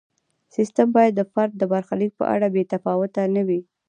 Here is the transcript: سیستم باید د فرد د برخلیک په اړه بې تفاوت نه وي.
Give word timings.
سیستم 0.55 0.87
باید 0.95 1.13
د 1.15 1.21
فرد 1.33 1.53
د 1.57 1.63
برخلیک 1.73 2.11
په 2.19 2.25
اړه 2.35 2.47
بې 2.53 2.63
تفاوت 2.71 3.13
نه 3.35 3.41
وي. 3.47 3.61